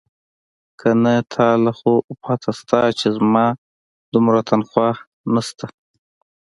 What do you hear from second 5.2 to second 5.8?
نيشتې.